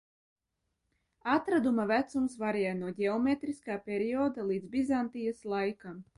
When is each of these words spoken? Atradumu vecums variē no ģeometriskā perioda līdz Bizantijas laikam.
Atradumu 1.33 1.85
vecums 1.91 2.39
variē 2.45 2.73
no 2.81 2.91
ģeometriskā 3.03 3.79
perioda 3.91 4.49
līdz 4.51 4.69
Bizantijas 4.79 5.47
laikam. 5.55 6.03